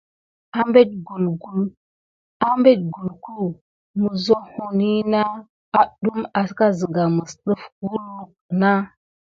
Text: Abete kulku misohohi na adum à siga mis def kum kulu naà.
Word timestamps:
Abete 2.49 2.81
kulku 2.93 3.37
misohohi 3.99 4.93
na 5.11 5.21
adum 5.79 6.19
à 6.39 6.41
siga 6.49 7.03
mis 7.15 7.31
def 7.45 7.61
kum 7.75 7.93
kulu 7.99 8.33
naà. 8.59 8.79